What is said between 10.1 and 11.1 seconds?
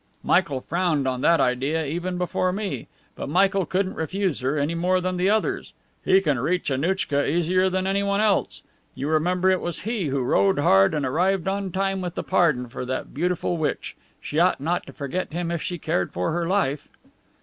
rode hard and